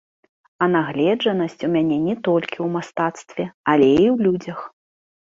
А 0.65 0.67
нагледжанасць 0.75 1.65
у 1.67 1.67
мяне 1.75 1.99
не 2.05 2.15
толькі 2.27 2.51
ў 2.51 2.67
мастацтве, 2.77 3.45
але 3.75 3.85
і 3.91 3.93
і 3.99 4.07
ў 4.13 4.29
людзях. 4.29 4.59